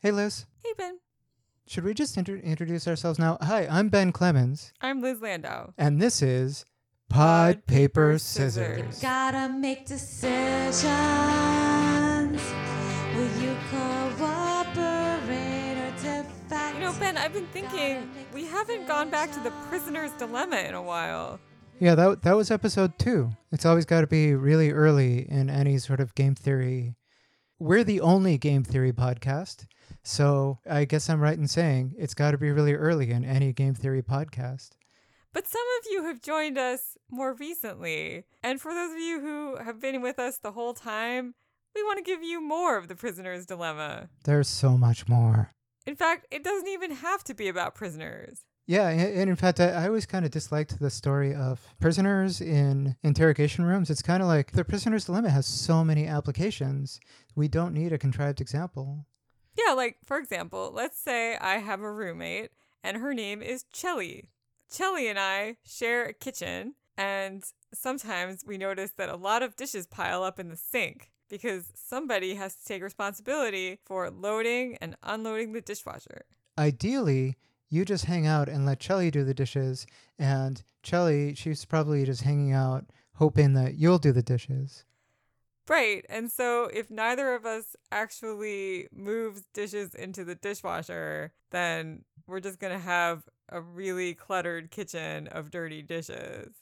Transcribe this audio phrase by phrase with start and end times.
[0.00, 0.46] Hey, Liz.
[0.64, 0.98] Hey, Ben.
[1.66, 3.36] Should we just inter- introduce ourselves now?
[3.42, 5.72] Hi, I'm Ben Clemens, I'm Liz Landau.
[5.78, 6.64] and this is
[7.08, 9.00] Pod, Paper, Scissors.
[9.00, 10.82] Gotta make decisions.
[13.14, 16.74] Will you cooperate or defect?
[16.74, 20.74] You know, Ben, I've been thinking we haven't gone back to the prisoner's dilemma in
[20.74, 21.38] a while.
[21.78, 23.30] Yeah, that, that was episode two.
[23.52, 26.96] It's always got to be really early in any sort of game theory.
[27.60, 29.66] We're the only game theory podcast,
[30.02, 33.52] so I guess I'm right in saying it's got to be really early in any
[33.52, 34.70] game theory podcast.
[35.34, 38.24] But some of you have joined us more recently.
[38.42, 41.34] And for those of you who have been with us the whole time,
[41.74, 44.08] we want to give you more of the prisoner's dilemma.
[44.24, 45.50] There's so much more.
[45.86, 48.40] In fact, it doesn't even have to be about prisoners.
[48.70, 52.94] Yeah, and in fact, I, I always kind of disliked the story of prisoners in
[53.02, 53.90] interrogation rooms.
[53.90, 57.00] It's kind of like the prisoner's dilemma has so many applications.
[57.34, 59.06] We don't need a contrived example.
[59.58, 62.52] Yeah, like, for example, let's say I have a roommate
[62.84, 64.28] and her name is Chelly.
[64.72, 67.42] Chelly and I share a kitchen, and
[67.74, 72.36] sometimes we notice that a lot of dishes pile up in the sink because somebody
[72.36, 76.22] has to take responsibility for loading and unloading the dishwasher.
[76.56, 77.36] Ideally,
[77.70, 79.86] you just hang out and let Chelly do the dishes,
[80.18, 84.84] and Chelly, she's probably just hanging out hoping that you'll do the dishes.
[85.68, 86.04] Right.
[86.08, 92.58] And so if neither of us actually moves dishes into the dishwasher, then we're just
[92.58, 96.54] going to have a really cluttered kitchen of dirty dishes.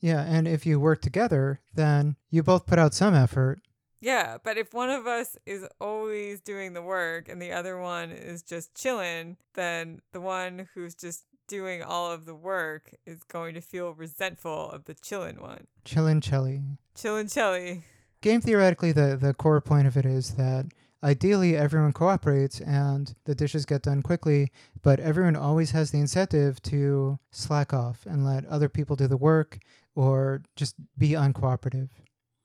[0.00, 3.60] Yeah, and if you work together, then you both put out some effort.
[4.00, 8.10] Yeah, but if one of us is always doing the work and the other one
[8.10, 13.54] is just chilling, then the one who's just doing all of the work is going
[13.54, 15.66] to feel resentful of the chillin' one.
[15.84, 16.62] Chillin' Chelly.
[16.94, 17.82] Chillin' Chelly.
[18.20, 20.66] game theoretically the, the core point of it is that
[21.02, 26.62] ideally everyone cooperates and the dishes get done quickly but everyone always has the incentive
[26.62, 29.58] to slack off and let other people do the work
[29.96, 31.88] or just be uncooperative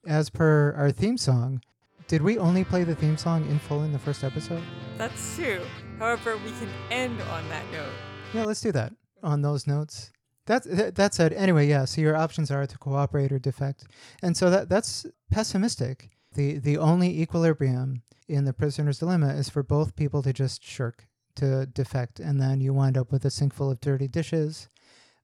[0.07, 1.61] as per our theme song.
[2.07, 4.61] Did we only play the theme song in full in the first episode?
[4.97, 5.61] That's true.
[5.97, 7.89] However, we can end on that note.
[8.33, 8.93] yeah let's do that
[9.23, 10.11] on those notes.
[10.45, 13.85] That's th- that said anyway yeah so your options are to cooperate or defect.
[14.21, 16.09] And so that that's pessimistic.
[16.35, 21.07] The the only equilibrium in the prisoner's dilemma is for both people to just shirk
[21.37, 24.69] to defect and then you wind up with a sink full of dirty dishes.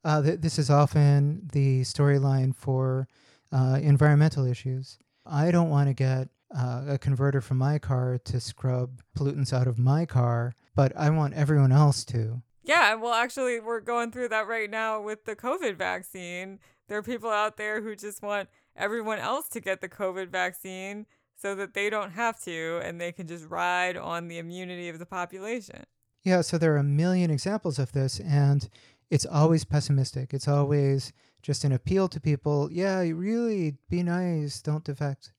[0.03, 3.07] Uh, th- this is often the storyline for
[3.51, 8.39] uh, environmental issues i don't want to get uh, a converter from my car to
[8.39, 13.59] scrub pollutants out of my car but i want everyone else to Yeah, well, actually,
[13.59, 16.59] we're going through that right now with the COVID vaccine.
[16.88, 21.07] There are people out there who just want everyone else to get the COVID vaccine
[21.35, 25.00] so that they don't have to and they can just ride on the immunity of
[25.00, 25.84] the population.
[26.23, 28.69] Yeah, so there are a million examples of this, and
[29.09, 30.31] it's always pessimistic.
[30.34, 31.11] It's always
[31.41, 32.69] just an appeal to people.
[32.72, 35.31] Yeah, really be nice, don't defect.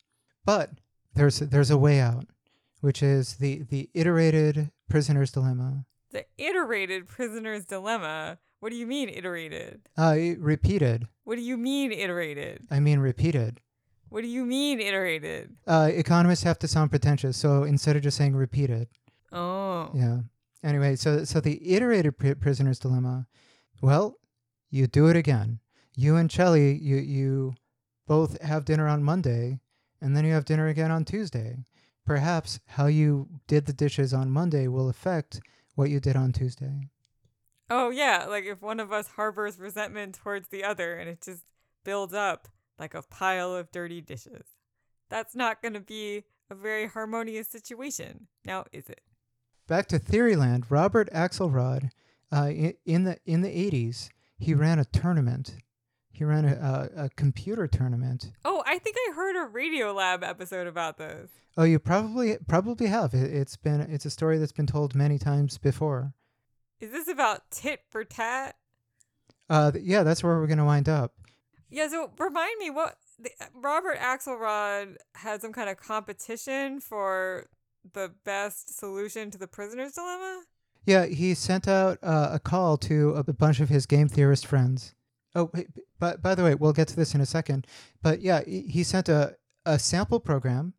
[0.45, 0.71] But
[1.15, 2.27] there's there's a way out,
[2.81, 5.85] which is the the iterated prisoner's dilemma.
[6.11, 8.39] The iterated prisoner's dilemma.
[8.61, 9.83] What do you mean iterated?
[9.97, 11.09] Uh, repeated.
[11.25, 12.67] What do you mean iterated?
[12.71, 13.61] I mean repeated.
[14.09, 15.57] What do you mean iterated?
[15.67, 18.89] Uh, economists have to sound pretentious, so instead of just saying repeated,
[19.33, 19.91] Oh.
[19.95, 20.19] Yeah.
[20.63, 23.27] Anyway, so so the iterated pri- prisoner's dilemma.
[23.81, 24.19] Well,
[24.71, 25.59] you do it again.
[25.94, 27.54] You and Chelly, you you
[28.06, 29.60] both have dinner on Monday,
[30.00, 31.64] and then you have dinner again on Tuesday.
[32.04, 35.41] Perhaps how you did the dishes on Monday will affect
[35.75, 36.88] what you did on Tuesday.
[37.70, 38.26] Oh, yeah.
[38.28, 41.44] Like if one of us harbors resentment towards the other and it just
[41.84, 42.48] builds up
[42.78, 44.44] like a pile of dirty dishes.
[45.09, 48.26] That's not going to be a very harmonious situation.
[48.44, 49.00] Now, is it?
[49.69, 51.91] Back to Theoryland, Robert Axelrod,
[52.32, 55.54] uh, in, in the in the eighties, he ran a tournament.
[56.12, 60.67] He ran a, a, a computer tournament Oh, I think I heard a Radiolab episode
[60.67, 61.31] about this.
[61.56, 63.15] Oh, you probably probably have.
[63.15, 66.15] It, it's been it's a story that's been told many times before.
[66.81, 68.57] Is this about tit for tat?
[69.48, 71.15] Uh, th- yeah, that's where we're gonna wind up.
[71.71, 77.47] Yeah, so remind me what the, Robert Axelrod had some kind of competition for
[77.92, 80.42] the best solution to the prisoner's dilemma?
[80.84, 84.95] Yeah, he sent out uh, a call to a bunch of his game theorist friends.
[85.34, 87.67] Oh, wait, b- by, the way, we'll get to this in a second.
[88.03, 90.75] But yeah, he sent a, a sample program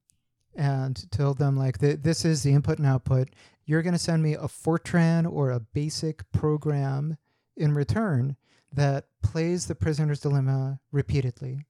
[0.55, 3.29] and told them like th- this is the input and output.
[3.65, 7.17] You're gonna send me a Fortran or a basic program
[7.57, 8.35] in return
[8.71, 11.65] that plays the prisoner's dilemma repeatedly.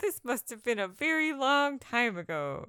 [0.00, 2.68] This must have been a very long time ago.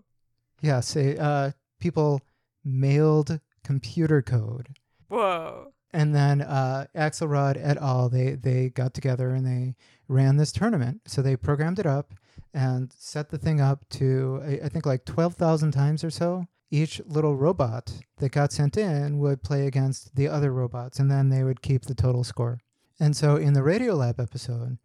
[0.62, 2.22] Yes, eh, uh, people
[2.64, 4.78] mailed computer code.
[5.10, 5.74] Whoa.
[5.94, 8.10] And then uh, Axelrod et al.
[8.10, 9.76] They they got together and they
[10.08, 11.02] ran this tournament.
[11.06, 12.14] So they programmed it up
[12.54, 16.48] and set the thing up to I, think like twelve thousand times or so.
[16.70, 21.30] Each little robot that got sent in would play against the other robots, and then
[21.30, 22.60] they would keep the total score.
[23.00, 24.78] And so in the Radiolab episode,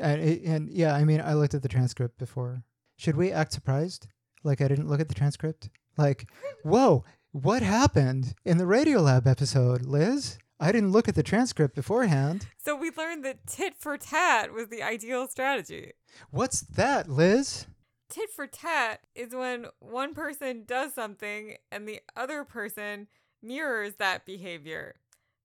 [0.00, 2.64] and, and yeah, I mean, I looked at the transcript before.
[2.96, 4.08] Should we act surprised?
[4.42, 5.70] Like I didn't look at the transcript?
[5.96, 6.28] Like,
[6.64, 10.38] whoa, what happened in the Radiolab episode, Liz?
[10.60, 12.46] I didn't look at the transcript beforehand.
[12.58, 15.92] So we learned that tit for tat was the ideal strategy.
[16.30, 17.66] What's that, Liz?
[18.08, 23.06] Tit for tat is when one person does something and the other person
[23.42, 24.96] mirrors that behavior.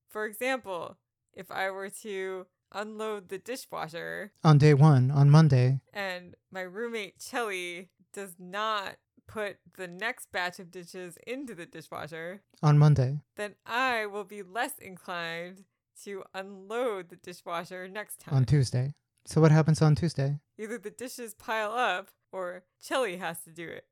[0.08, 0.96] For example,
[1.32, 5.80] if I were to unload the dishwasher On day one, on Monday.
[5.92, 12.42] and my roommate Chelly does not put the next batch of dishes into the dishwasher,
[12.62, 13.20] On Monday.
[13.36, 15.64] then I will be less inclined
[16.04, 18.34] to unload the dishwasher next time.
[18.34, 18.94] On Tuesday.
[19.26, 20.38] So what happens on Tuesday?
[20.58, 23.86] Either the dishes pile up or Chelly has to do it.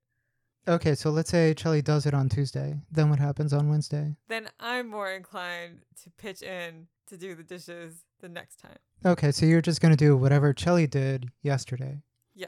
[0.69, 2.77] Okay, so let's say Chelly does it on Tuesday.
[2.91, 4.15] Then what happens on Wednesday?
[4.29, 8.77] Then I'm more inclined to pitch in to do the dishes the next time.
[9.05, 12.03] Okay, so you're just gonna do whatever Chelly did yesterday.
[12.35, 12.47] Yeah.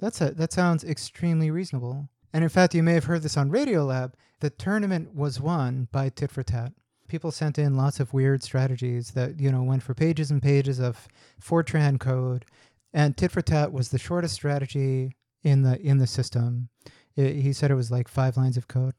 [0.00, 2.08] That's a that sounds extremely reasonable.
[2.34, 4.14] And in fact, you may have heard this on Radiolab.
[4.40, 6.72] The tournament was won by Tit for Tat.
[7.06, 10.80] People sent in lots of weird strategies that you know went for pages and pages
[10.80, 11.06] of
[11.40, 12.44] Fortran code,
[12.92, 15.12] and Tit for Tat was the shortest strategy
[15.44, 16.70] in the in the system.
[17.14, 18.94] It, he said it was like five lines of code.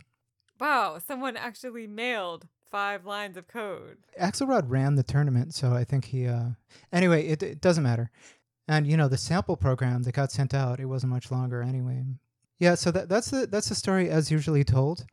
[0.57, 3.97] Wow, someone actually mailed five lines of code.
[4.17, 6.25] Axelrod ran the tournament, so I think he.
[6.25, 6.51] Uh,
[6.93, 8.11] anyway, it, it doesn't matter.
[8.65, 12.05] And you know the sample program that got sent out, it wasn't much longer anyway.
[12.59, 15.05] Yeah, so that, that's the that's the story as usually told,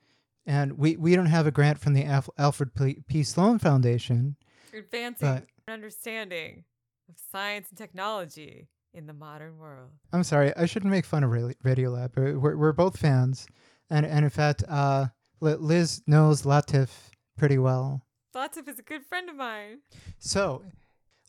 [0.47, 2.99] and we, we don't have a grant from the Alf- Alfred P.
[3.09, 3.23] P.
[3.23, 4.37] Sloan Foundation.
[4.73, 6.65] Advancing But- an understanding
[7.09, 9.91] of science and technology in the modern world.
[10.13, 12.11] I'm sorry, I shouldn't make fun of Ra- Radiolab.
[12.17, 13.47] We're, we're, we're both fans,
[13.91, 15.07] and and in fact, uh,
[15.41, 16.91] Liz knows Latif
[17.37, 18.03] pretty well.
[18.37, 19.79] Latif is a good friend of mine.
[20.19, 20.63] So,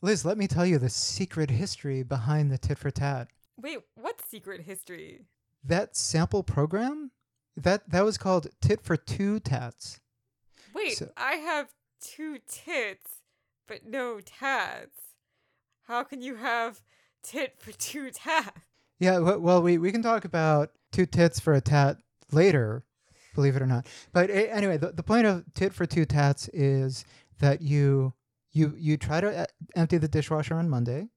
[0.00, 3.28] Liz, let me tell you the secret history behind the tit for tat.
[3.60, 5.22] Wait, what secret history?
[5.64, 7.10] That sample program
[7.56, 10.00] that that was called tit for two tats
[10.74, 11.68] Wait, So- I have
[12.00, 13.20] two tits,
[13.68, 14.98] but no tats.
[15.86, 16.82] How can you have
[17.22, 18.60] tit for two tats?
[18.98, 21.96] yeah well we, we can talk about two tits for a tat
[22.32, 22.84] later
[23.34, 27.04] believe it or not but anyway the, the point of tit for two tats is
[27.40, 28.12] that you
[28.52, 31.08] you you try to e- empty the dishwasher on monday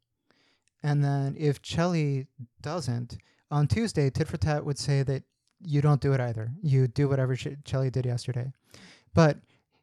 [0.81, 2.27] and then if Chelly
[2.61, 3.17] doesn't
[3.51, 5.23] on tuesday tit for tat would say that
[5.61, 8.51] you don't do it either you do whatever Ch- Chelly did yesterday
[9.13, 9.37] but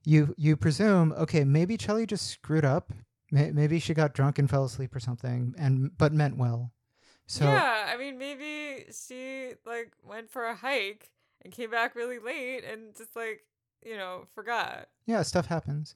[0.05, 2.93] you you presume okay maybe Chelly just screwed up
[3.31, 6.72] May- maybe she got drunk and fell asleep or something and but meant well
[7.26, 11.10] so yeah, I mean, maybe she like went for a hike
[11.43, 13.44] and came back really late and just like
[13.84, 14.88] you know forgot.
[15.06, 15.94] Yeah, stuff happens.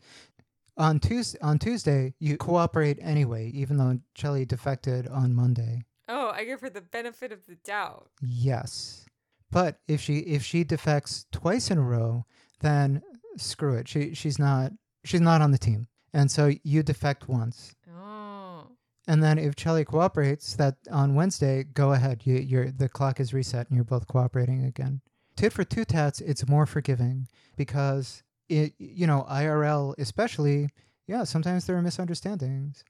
[0.76, 5.84] On Tuesday, on Tuesday, you cooperate anyway, even though Chelly defected on Monday.
[6.08, 8.08] Oh, I give her the benefit of the doubt.
[8.22, 9.04] Yes,
[9.50, 12.24] but if she if she defects twice in a row,
[12.60, 13.02] then
[13.36, 13.88] screw it.
[13.88, 14.72] She she's not
[15.04, 17.74] she's not on the team, and so you defect once.
[17.94, 18.68] Oh,
[19.06, 22.22] And then if Chelly cooperates, that on Wednesday, go ahead.
[22.24, 25.00] You, you're the clock is reset, and you're both cooperating again.
[25.36, 30.70] Tit for two tats, it's more forgiving because it, you know, IRL especially.
[31.06, 32.84] Yeah, sometimes there are misunderstandings.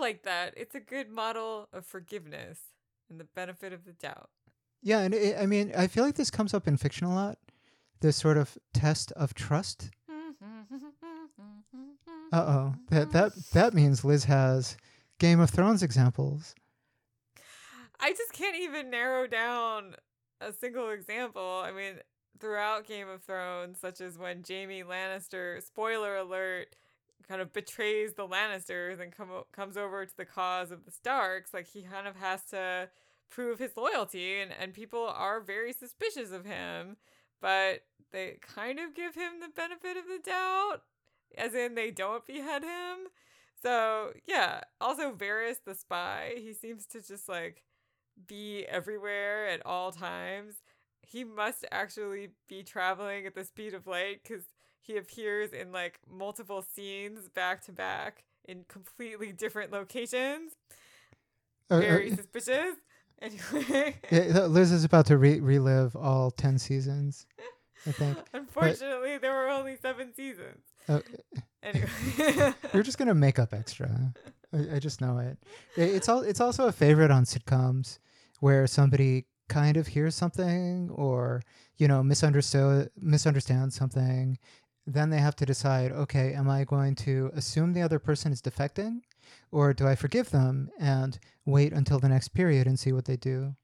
[0.00, 0.54] Like that.
[0.56, 2.58] It's a good model of forgiveness
[3.10, 4.30] and the benefit of the doubt.
[4.82, 7.38] Yeah, and it, I mean, I feel like this comes up in fiction a lot.
[8.00, 9.90] This sort of test of trust.
[12.32, 14.76] Uh oh, that that that means Liz has
[15.18, 16.54] Game of Thrones examples.
[17.98, 19.96] I just can't even narrow down
[20.40, 21.60] a single example.
[21.64, 21.94] I mean,
[22.38, 26.76] throughout Game of Thrones, such as when Jaime Lannister, spoiler alert,
[27.30, 31.54] kind of betrays the Lannisters and come comes over to the cause of the Starks,
[31.54, 32.88] like he kind of has to
[33.30, 36.96] prove his loyalty, and, and people are very suspicious of him,
[37.40, 40.82] but they kind of give him the benefit of the doubt,
[41.38, 43.06] as in they don't behead him.
[43.62, 47.62] So, yeah, also Varys the spy, he seems to just like
[48.26, 50.54] be everywhere at all times.
[51.06, 54.42] He must actually be traveling at the speed of light because
[54.80, 60.52] he appears in like multiple scenes back to back in completely different locations.
[61.70, 62.76] Uh, uh, Very suspicious.
[63.22, 67.26] Anyway, yeah, Liz is about to re- relive all ten seasons.
[67.86, 68.16] I think.
[68.32, 70.62] Unfortunately, there were only seven seasons.
[70.88, 71.00] Uh,
[71.62, 72.54] Anyway.
[72.72, 74.14] You're just gonna make up extra.
[74.54, 75.36] I, I just know it.
[75.76, 76.22] It's all.
[76.22, 77.98] It's also a favorite on sitcoms
[78.38, 81.42] where somebody kind of hears something or
[81.76, 84.38] you know misunderstood misunderstands something.
[84.86, 85.92] Then they have to decide.
[85.92, 89.02] Okay, am I going to assume the other person is defecting,
[89.52, 93.16] or do I forgive them and wait until the next period and see what they
[93.16, 93.54] do?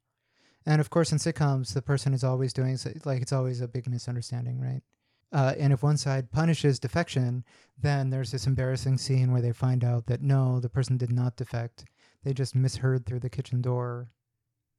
[0.67, 3.89] And of course, in sitcoms, the person is always doing like it's always a big
[3.89, 4.83] misunderstanding, right?
[5.33, 7.45] Uh, and if one side punishes defection,
[7.81, 11.37] then there's this embarrassing scene where they find out that no, the person did not
[11.37, 11.85] defect.
[12.25, 14.09] They just misheard through the kitchen door.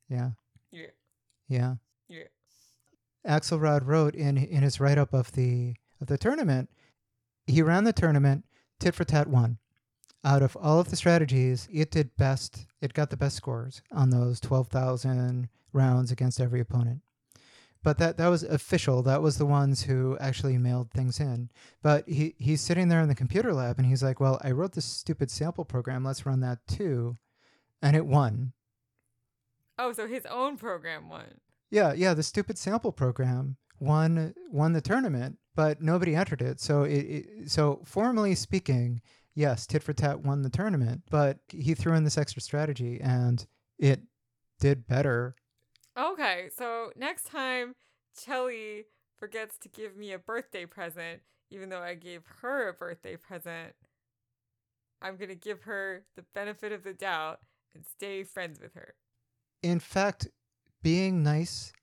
[0.09, 0.31] Yeah,
[0.71, 0.87] yeah.
[1.47, 1.75] yeah.
[2.09, 2.23] Yeah.
[3.25, 6.69] Axelrod wrote in in his write up of the of the tournament,
[7.45, 8.45] he ran the tournament
[8.79, 9.57] tit for tat won.
[10.23, 12.65] Out of all of the strategies, it did best.
[12.81, 17.01] It got the best scores on those twelve thousand rounds against every opponent.
[17.83, 19.01] But that that was official.
[19.03, 21.49] That was the ones who actually mailed things in.
[21.81, 24.73] But he he's sitting there in the computer lab and he's like, "Well, I wrote
[24.73, 26.03] this stupid sample program.
[26.03, 27.15] Let's run that too,"
[27.81, 28.53] and it won.
[29.79, 31.39] Oh, so his own program won.
[31.69, 36.61] Yeah, yeah, the stupid sample program won won the tournament, but nobody entered it.
[36.61, 39.01] So it, it so formally speaking,
[39.33, 43.43] yes, tit for tat won the tournament, but he threw in this extra strategy and
[43.79, 44.01] it
[44.59, 45.35] did better.
[45.97, 47.73] Okay, so next time
[48.23, 48.85] Chelly
[49.17, 53.73] forgets to give me a birthday present, even though I gave her a birthday present,
[55.01, 57.39] I'm going to give her the benefit of the doubt
[57.73, 58.93] and stay friends with her.
[59.63, 60.27] In fact,
[60.83, 61.73] being nice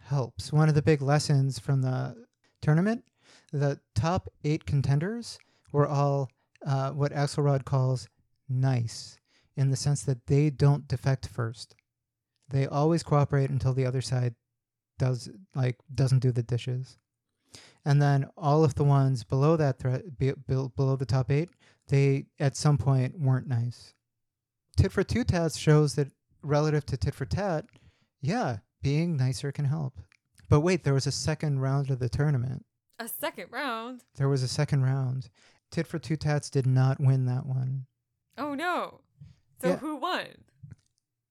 [0.00, 0.52] helps.
[0.52, 2.16] One of the big lessons from the
[2.60, 3.04] tournament,
[3.52, 5.38] the top eight contenders
[5.72, 6.30] were all
[6.66, 8.08] uh, what Axelrod calls
[8.48, 9.18] nice,
[9.56, 11.74] in the sense that they don't defect first.
[12.48, 14.34] They always cooperate until the other side
[14.98, 16.98] does like doesn't do the dishes,
[17.84, 21.50] and then all of the ones below that threat, be, be, below the top eight,
[21.88, 23.94] they at some point weren't nice.
[24.76, 26.08] Tit for two tats shows that
[26.42, 27.66] relative to tit for tat,
[28.20, 30.00] yeah, being nicer can help.
[30.48, 32.64] But wait, there was a second round of the tournament.
[33.02, 34.04] A second round?
[34.14, 35.28] There was a second round.
[35.72, 37.86] Tit for two tats did not win that one.
[38.38, 39.00] Oh no.
[39.60, 39.76] So Yeah.
[39.78, 40.26] who won?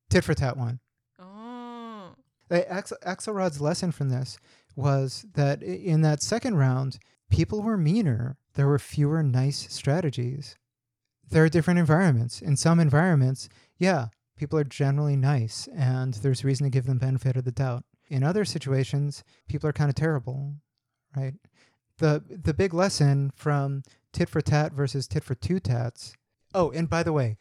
[0.10, 0.82] Tit for tat won.
[1.18, 2.16] Oh.
[2.50, 4.38] Axel, Axelrod's lesson from this
[4.76, 7.00] was that in that second round,
[7.30, 8.36] people were meaner.
[8.56, 10.58] There were fewer nice strategies.
[11.30, 12.42] There are different environments.
[12.42, 13.48] In some environments,
[13.78, 17.86] yeah, people are generally nice, and there's reason to give them benefit of the doubt.
[18.10, 20.56] In other situations, people are kind of terrible,
[21.16, 21.34] right?
[21.98, 26.14] The the big lesson from tit for tat versus tit for two tats.
[26.54, 27.38] Oh, and by the way,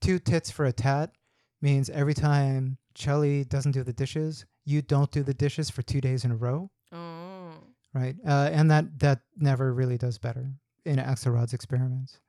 [0.00, 1.12] two tits for a tat
[1.60, 6.00] means every time Chelly doesn't do the dishes, you don't do the dishes for two
[6.00, 7.52] days in a row, Oh.
[7.94, 8.16] right?
[8.26, 10.52] Uh, and that that never really does better
[10.84, 12.20] in Axelrod's experiments.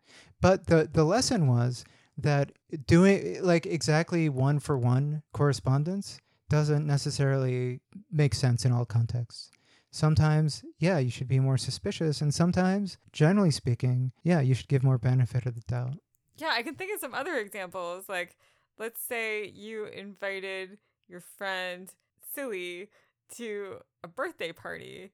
[0.42, 1.84] But the the lesson was
[2.18, 2.52] that
[2.88, 6.20] doing like exactly one for one correspondence
[6.50, 7.80] doesn't necessarily
[8.12, 9.50] make sense in all contexts.
[9.94, 14.84] Sometimes, yeah, you should be more suspicious, and sometimes, generally speaking, yeah, you should give
[14.84, 15.98] more benefit of the doubt.
[16.36, 18.10] Yeah, I can think of some other examples.
[18.10, 18.36] Like,
[18.80, 21.94] let's say you invited your friend
[22.34, 22.90] Silly
[23.36, 25.12] to a birthday party,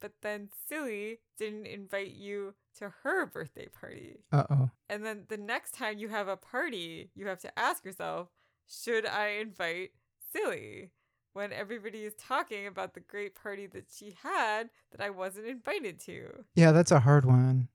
[0.00, 4.20] but then Silly didn't invite you to her birthday party.
[4.32, 4.70] Uh oh.
[4.88, 8.28] And then the next time you have a party, you have to ask yourself,
[8.66, 9.90] should I invite
[10.32, 10.92] Silly?
[11.34, 15.98] When everybody is talking about the great party that she had that I wasn't invited
[16.00, 16.44] to.
[16.54, 17.68] Yeah, that's a hard one.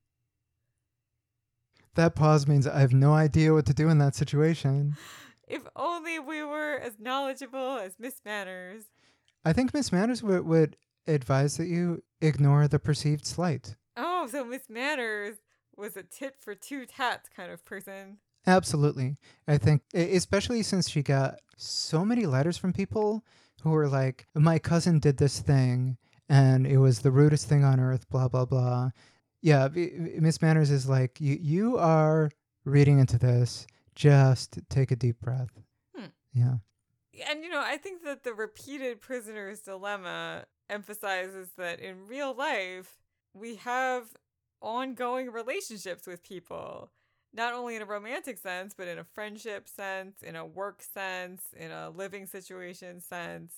[1.96, 4.96] That pause means I have no idea what to do in that situation.
[5.48, 8.84] If only we were as knowledgeable as Miss Manners.
[9.46, 10.76] I think Miss Manners would, would
[11.08, 13.78] advise that you ignore the perceived slight.
[13.96, 15.38] Oh, so Miss Manners
[15.78, 18.18] was a tit for two tats kind of person.
[18.46, 19.16] Absolutely.
[19.48, 23.24] I think, especially since she got so many letters from people
[23.64, 25.98] who were like, my cousin did this thing
[26.30, 28.92] and it was the rudest thing on earth, blah, blah, blah.
[29.42, 32.32] Yeah, Miss Manners is like, you, you are
[32.66, 33.66] reading into this.
[33.96, 35.52] Just take a deep breath.
[35.96, 36.08] Hmm.
[36.34, 36.56] Yeah.
[37.28, 42.98] And you know, I think that the repeated prisoner's dilemma emphasizes that in real life,
[43.34, 44.06] we have
[44.62, 46.92] ongoing relationships with people.
[47.34, 51.44] Not only in a romantic sense, but in a friendship sense, in a work sense,
[51.56, 53.54] in a living situation sense.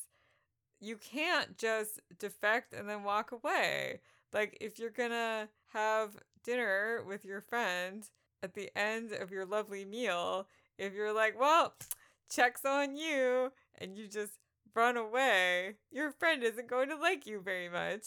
[0.82, 4.02] You can't just defect and then walk away.
[4.34, 8.10] Like, if you're gonna have dinner with your friend
[8.44, 10.48] at the end of your lovely meal,
[10.78, 11.76] if you're like, well,
[12.32, 14.34] checks on you and you just
[14.76, 18.06] run away, your friend isn't going to like you very much.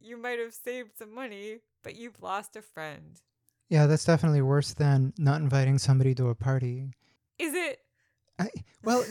[0.00, 3.20] you might have saved some money, but you've lost a friend.
[3.72, 6.90] Yeah, that's definitely worse than not inviting somebody to a party.
[7.38, 7.78] Is it?
[8.38, 8.50] I,
[8.84, 9.02] well,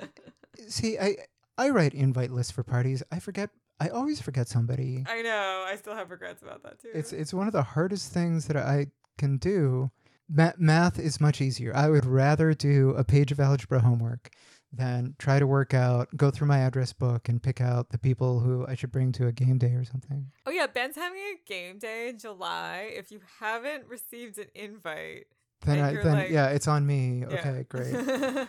[0.68, 1.16] see, I
[1.56, 3.02] I write invite lists for parties.
[3.10, 3.48] I forget.
[3.80, 5.04] I always forget somebody.
[5.08, 5.64] I know.
[5.66, 6.90] I still have regrets about that too.
[6.92, 9.90] It's it's one of the hardest things that I can do.
[10.28, 11.74] Ma- math is much easier.
[11.74, 14.28] I would rather do a page of algebra homework
[14.76, 18.40] than try to work out, go through my address book, and pick out the people
[18.40, 20.30] who I should bring to a game day or something.
[20.46, 22.90] oh yeah, Ben's having a game day in July.
[22.94, 25.26] If you haven't received an invite,
[25.64, 27.20] Then I then like- yeah, it's on me.
[27.20, 27.26] yeah.
[27.38, 27.94] Okay, great.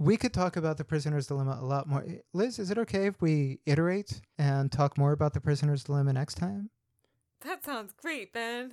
[0.00, 2.02] We could talk about the prisoner's dilemma a lot more.
[2.06, 6.12] Eh, Liz, is it okay if we iterate and talk more about the prisoner's dilemma
[6.12, 6.70] next time?
[7.42, 8.72] that sounds great, Ben.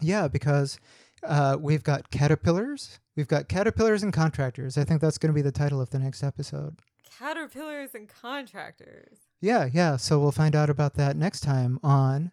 [0.00, 0.80] Yeah, because
[1.22, 4.76] uh, we've got caterpillars, we've got caterpillars and contractors.
[4.78, 6.78] I think that's going to be the title of the next episode.
[7.18, 9.18] Caterpillars and contractors.
[9.40, 9.96] Yeah, yeah.
[9.96, 12.32] So we'll find out about that next time on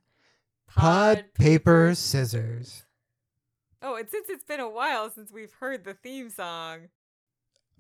[0.68, 2.84] Pod, Paper, Scissors.
[3.82, 6.90] Oh, and since it's been a while since we've heard the theme song,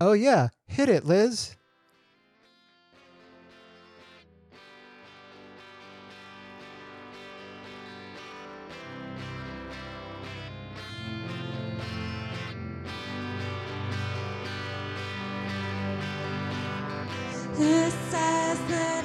[0.01, 0.49] Oh, yeah.
[0.65, 1.55] Hit it, Liz.
[18.13, 19.02] Says that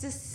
[0.00, 0.27] gotta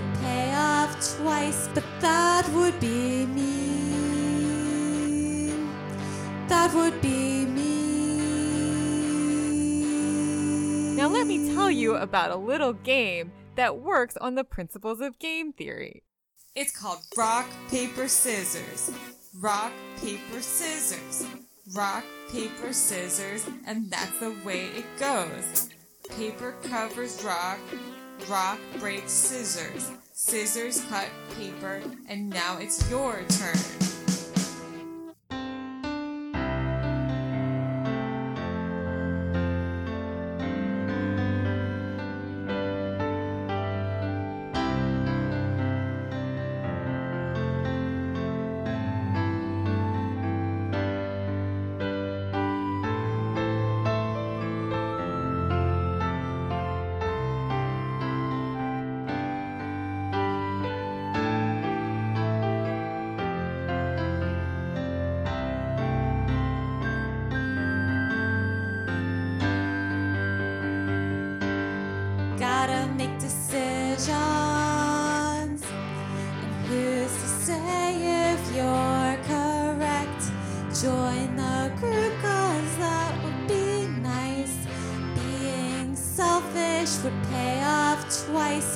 [0.00, 3.70] would pay off twice, but that would be me.
[6.48, 7.70] That would be me.
[10.96, 15.18] now let me tell you about a little game that works on the principles of
[15.18, 16.02] game theory.
[16.54, 18.90] It's called Rock, Paper, Scissors.
[19.34, 21.26] Rock, Paper, Scissors.
[21.74, 25.68] Rock, Paper, Scissors, and that's the way it goes.
[26.16, 27.60] Paper covers rock,
[28.28, 29.90] rock breaks scissors.
[30.12, 33.89] Scissors cut paper, and now it's your turn.